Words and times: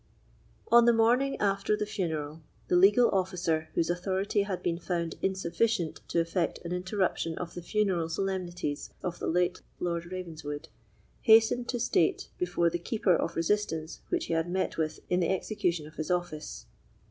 On 0.71 0.85
the 0.85 0.93
morning 0.93 1.37
after 1.39 1.77
the 1.77 1.85
funeral, 1.85 2.41
the 2.69 2.75
legal 2.75 3.11
officer 3.11 3.69
whose 3.75 3.87
authority 3.87 4.41
had 4.41 4.63
been 4.63 4.79
found 4.79 5.13
insufficient 5.21 5.99
to 6.07 6.19
effect 6.19 6.57
an 6.65 6.71
interruption 6.71 7.37
of 7.37 7.53
the 7.53 7.61
funeral 7.61 8.09
solemnities 8.09 8.89
of 9.03 9.19
the 9.19 9.27
late 9.27 9.61
Lord 9.79 10.11
Ravenswood, 10.11 10.69
hastened 11.21 11.69
to 11.69 11.79
state 11.79 12.29
before 12.39 12.71
the 12.71 12.79
Keeper 12.79 13.15
the 13.15 13.31
resistance 13.35 14.01
which 14.09 14.25
he 14.25 14.33
had 14.33 14.49
met 14.49 14.75
with 14.75 15.01
in 15.07 15.19
the 15.19 15.29
execution 15.29 15.85
of 15.85 15.97
his 15.97 16.09
office. 16.09 16.65